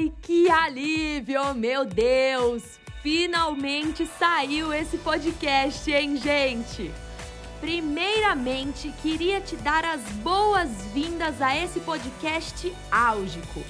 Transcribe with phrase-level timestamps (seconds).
[0.00, 2.62] Ai, que alívio, meu Deus!
[3.02, 6.90] Finalmente saiu esse podcast, hein, gente?
[7.60, 13.62] Primeiramente, queria te dar as boas-vindas a esse podcast álgico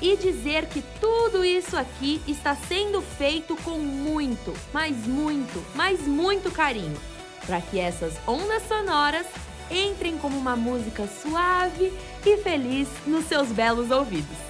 [0.00, 6.50] e dizer que tudo isso aqui está sendo feito com muito, mas muito, mas muito
[6.50, 6.96] carinho,
[7.44, 9.26] para que essas ondas sonoras
[9.70, 11.92] entrem como uma música suave
[12.24, 14.43] e feliz nos seus belos ouvidos.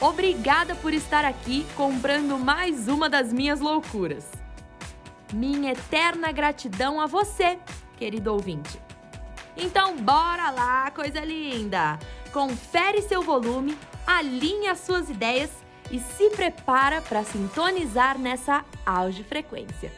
[0.00, 4.24] Obrigada por estar aqui comprando mais uma das minhas loucuras.
[5.32, 7.58] Minha eterna gratidão a você,
[7.96, 8.80] querido ouvinte.
[9.56, 11.98] Então, bora lá, coisa linda!
[12.32, 15.50] Confere seu volume, alinhe as suas ideias
[15.90, 19.92] e se prepara para sintonizar nessa auge frequência.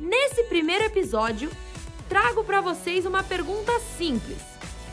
[0.00, 1.50] Nesse primeiro episódio,
[2.08, 4.38] trago para vocês uma pergunta simples,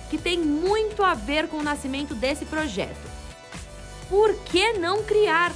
[0.10, 3.10] que tem muito a ver com o nascimento desse projeto.
[4.10, 5.52] Por que não criar?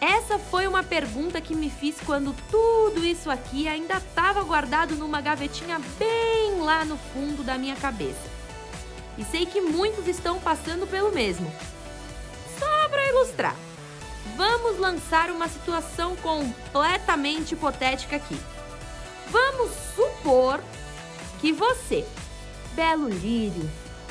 [0.00, 5.20] Essa foi uma pergunta que me fiz quando tudo isso aqui ainda estava guardado numa
[5.20, 8.36] gavetinha bem lá no fundo da minha cabeça.
[9.16, 11.50] E sei que muitos estão passando pelo mesmo.
[12.58, 13.56] Só para ilustrar,
[14.36, 18.38] vamos lançar uma situação completamente hipotética aqui.
[19.30, 20.60] Vamos supor
[21.40, 22.06] que você,
[22.76, 23.68] belo lírio,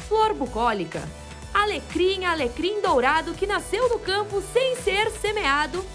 [0.10, 1.08] flor bucólica,
[1.54, 5.86] alecrim, alecrim dourado que nasceu no campo sem ser semeado,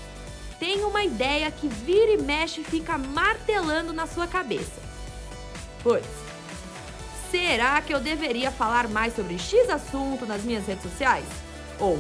[0.58, 4.80] tem uma ideia que vira e mexe e fica martelando na sua cabeça.
[5.82, 6.06] Pois,
[7.30, 11.26] será que eu deveria falar mais sobre X assunto nas minhas redes sociais?
[11.78, 11.98] Ou,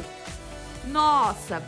[0.86, 1.62] nossa,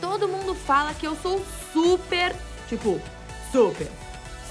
[0.00, 2.36] todo mundo fala que eu sou super,
[2.68, 3.00] tipo,
[3.50, 3.90] super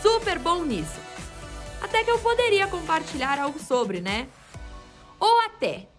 [0.04, 1.00] super bom nisso.
[1.84, 4.30] Até que eu poderia compartilhar algo sobre, né?
[5.20, 5.90] Ou até,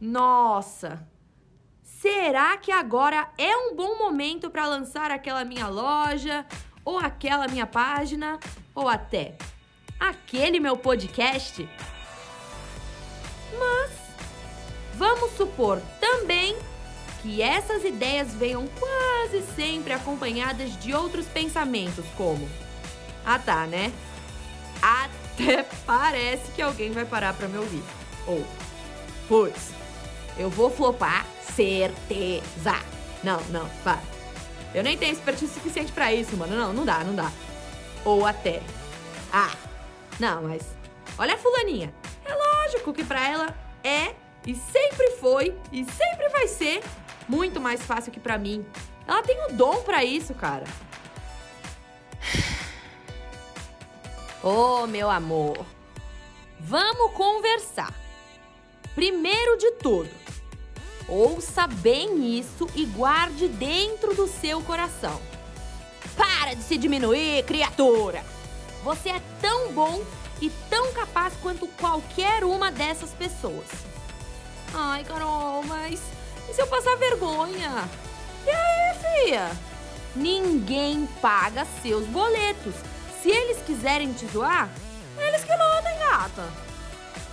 [0.00, 1.06] nossa,
[1.82, 6.46] será que agora é um bom momento para lançar aquela minha loja,
[6.84, 8.38] ou aquela minha página,
[8.72, 9.36] ou até
[9.98, 11.68] aquele meu podcast?
[13.58, 13.90] Mas
[14.94, 16.56] vamos supor também
[17.20, 22.48] que essas ideias venham quase sempre acompanhadas de outros pensamentos, como
[23.24, 23.92] ah tá, né?
[25.40, 27.82] Até parece que alguém vai parar pra me ouvir.
[28.26, 28.44] Ou,
[29.26, 29.70] putz,
[30.36, 31.24] eu vou flopar,
[31.54, 32.78] certeza.
[33.24, 34.00] Não, não, para.
[34.74, 36.54] Eu nem tenho expertise suficiente para isso, mano.
[36.54, 37.30] Não, não dá, não dá.
[38.04, 38.62] Ou até,
[39.32, 39.50] ah,
[40.18, 40.62] não, mas
[41.18, 41.92] olha a fulaninha.
[42.24, 44.14] É lógico que para ela é
[44.46, 46.82] e sempre foi e sempre vai ser
[47.28, 48.64] muito mais fácil que para mim.
[49.06, 50.64] Ela tem o dom para isso, cara.
[54.42, 55.66] Ô, oh, meu amor,
[56.58, 57.92] vamos conversar.
[58.94, 60.08] Primeiro de tudo,
[61.06, 65.20] ouça bem isso e guarde dentro do seu coração.
[66.16, 68.24] Para de se diminuir, criatura!
[68.82, 70.02] Você é tão bom
[70.40, 73.66] e tão capaz quanto qualquer uma dessas pessoas.
[74.72, 76.00] Ai, Carol, mas
[76.48, 77.86] e se eu passar vergonha?
[78.46, 79.50] E aí, filha?
[80.16, 82.74] Ninguém paga seus boletos
[83.22, 84.68] se eles quiserem te zoar,
[85.18, 86.48] eles que lutem, gata.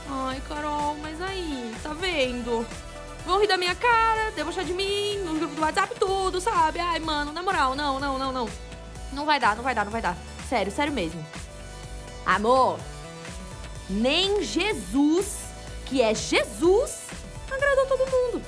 [0.10, 2.66] Ai, Carol, mas aí, tá vendo?
[3.26, 6.80] Vão rir da minha cara, debochar de mim, no grupo do WhatsApp, tudo, sabe?
[6.80, 8.50] Ai, mano, na moral, não, não, não, não.
[9.12, 10.18] Não vai dar, não vai dar, não vai dar.
[10.50, 11.26] Sério, sério mesmo.
[12.26, 12.80] Amor,
[13.90, 15.40] nem Jesus,
[15.86, 17.08] que é Jesus,
[17.52, 18.42] agradou todo mundo.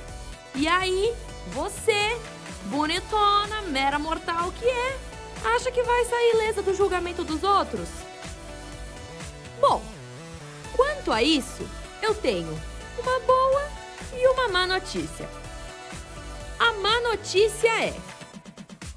[0.54, 1.14] E aí,
[1.48, 2.18] você,
[2.66, 4.98] bonitona, mera mortal que é,
[5.44, 7.88] acha que vai sair ilesa do julgamento dos outros?
[9.60, 9.82] Bom,
[10.76, 11.68] quanto a isso,
[12.02, 12.52] eu tenho
[12.98, 13.70] uma boa
[14.14, 15.28] e uma má notícia.
[16.58, 17.94] A má notícia é: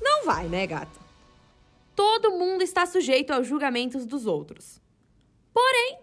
[0.02, 1.04] não vai, né, gata?
[1.96, 4.82] Todo mundo está sujeito aos julgamentos dos outros.
[5.54, 6.00] Porém,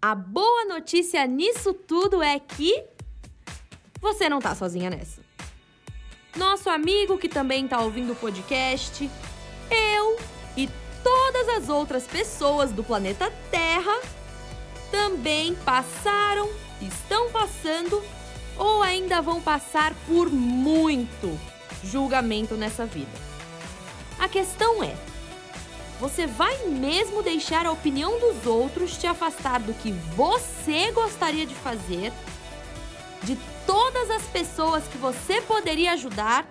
[0.00, 2.84] a boa notícia nisso tudo é que
[4.00, 5.20] você não tá sozinha nessa.
[6.36, 9.10] Nosso amigo que também tá ouvindo o podcast
[9.74, 10.18] eu
[10.56, 10.68] e
[11.02, 14.00] todas as outras pessoas do planeta Terra
[14.90, 16.48] também passaram,
[16.80, 18.02] estão passando
[18.56, 21.38] ou ainda vão passar por muito
[21.82, 23.10] julgamento nessa vida.
[24.18, 24.94] A questão é:
[25.98, 31.54] você vai mesmo deixar a opinião dos outros te afastar do que você gostaria de
[31.54, 32.12] fazer,
[33.22, 33.36] de
[33.66, 36.46] todas as pessoas que você poderia ajudar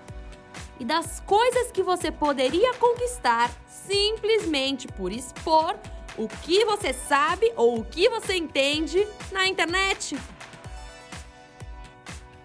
[0.81, 5.75] e das coisas que você poderia conquistar simplesmente por expor
[6.17, 10.17] o que você sabe ou o que você entende na internet.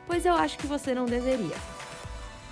[0.06, 1.56] pois eu acho que você não deveria.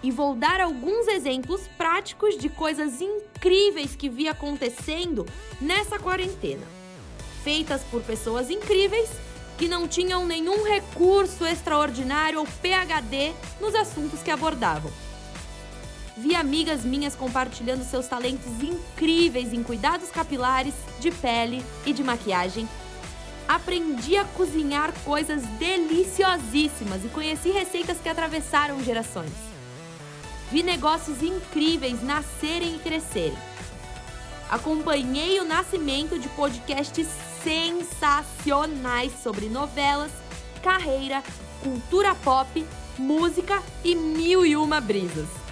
[0.02, 5.26] E vou dar alguns exemplos práticos de coisas incríveis que vi acontecendo
[5.60, 6.66] nessa quarentena,
[7.42, 9.10] feitas por pessoas incríveis
[9.58, 14.90] que não tinham nenhum recurso extraordinário ou PhD nos assuntos que abordavam.
[16.16, 22.68] Vi amigas minhas compartilhando seus talentos incríveis em cuidados capilares, de pele e de maquiagem.
[23.48, 29.32] Aprendi a cozinhar coisas deliciosíssimas e conheci receitas que atravessaram gerações.
[30.52, 33.36] Vi negócios incríveis nascerem e crescerem.
[34.48, 37.08] Acompanhei o nascimento de podcasts
[37.42, 40.12] sensacionais sobre novelas,
[40.62, 41.24] carreira,
[41.60, 42.64] cultura pop,
[42.96, 45.43] música e mil e uma brisas.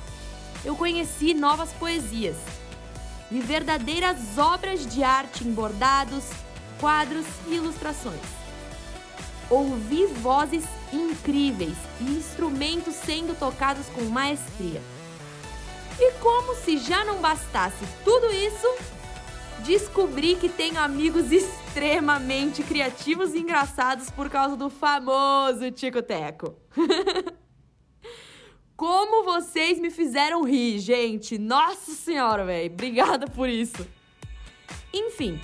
[0.64, 2.37] Eu conheci novas poesias,
[3.29, 6.25] vi verdadeiras obras de arte em bordados,
[6.79, 8.20] quadros e ilustrações.
[9.50, 14.81] Ouvi vozes incríveis e instrumentos sendo tocados com maestria.
[15.99, 18.67] E como se já não bastasse tudo isso,
[19.64, 26.55] descobri que tenho amigos extremamente criativos e engraçados por causa do famoso Tico Teco.
[28.82, 31.38] Como vocês me fizeram rir, gente!
[31.38, 32.73] Nossa senhora, velho!
[32.73, 33.87] Obrigada por isso!
[34.93, 35.40] Enfim,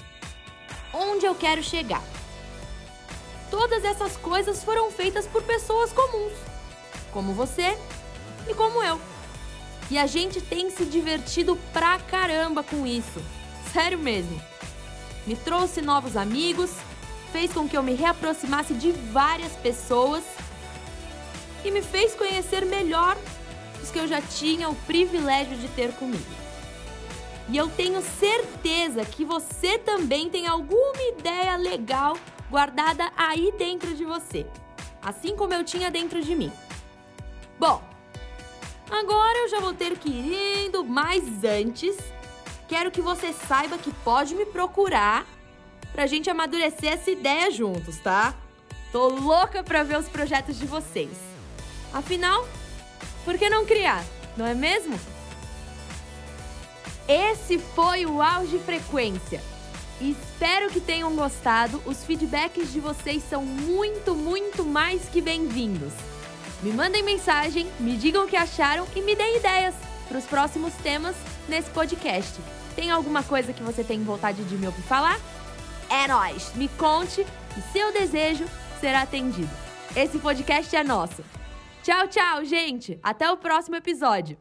[0.92, 2.02] onde eu quero chegar?
[3.48, 6.32] Todas essas coisas foram feitas por pessoas comuns,
[7.12, 7.78] como você
[8.50, 9.00] e como eu.
[9.88, 13.22] E a gente tem se divertido pra caramba com isso.
[13.72, 14.42] Sério mesmo.
[15.24, 16.72] Me trouxe novos amigos,
[17.30, 20.24] fez com que eu me reaproximasse de várias pessoas
[21.64, 23.16] e me fez conhecer melhor
[23.82, 26.38] os que eu já tinha o privilégio de ter comigo.
[27.48, 32.16] E eu tenho certeza que você também tem alguma ideia legal
[32.50, 34.46] guardada aí dentro de você,
[35.02, 36.52] assim como eu tinha dentro de mim.
[37.58, 37.82] Bom,
[38.90, 41.96] agora eu já vou ter que ir indo, mas antes
[42.68, 45.26] quero que você saiba que pode me procurar
[45.92, 48.34] pra gente amadurecer essa ideia juntos, tá?
[48.92, 51.27] Tô louca pra ver os projetos de vocês.
[51.92, 52.46] Afinal,
[53.24, 54.04] por que não criar,
[54.36, 54.98] não é mesmo?
[57.08, 59.42] Esse foi o Auge Frequência.
[60.00, 61.82] Espero que tenham gostado.
[61.86, 65.92] Os feedbacks de vocês são muito, muito mais que bem-vindos.
[66.62, 69.74] Me mandem mensagem, me digam o que acharam e me deem ideias
[70.06, 71.16] para os próximos temas
[71.48, 72.38] nesse podcast.
[72.76, 75.18] Tem alguma coisa que você tem vontade de me ouvir falar?
[75.88, 76.52] É nós.
[76.54, 77.26] Me conte
[77.56, 78.44] e seu desejo
[78.80, 79.50] será atendido.
[79.96, 81.24] Esse podcast é nosso.
[81.88, 83.00] Tchau, tchau, gente.
[83.02, 84.36] Até o próximo episódio.